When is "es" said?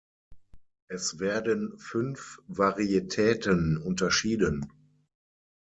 0.87-1.19